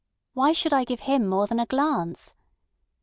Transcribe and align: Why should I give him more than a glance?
Why 0.33 0.51
should 0.51 0.73
I 0.73 0.83
give 0.83 1.01
him 1.01 1.27
more 1.27 1.45
than 1.45 1.59
a 1.59 1.67
glance? 1.67 2.33